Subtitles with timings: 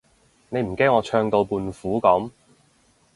[0.49, 2.31] 你唔驚我唱到胖虎噉？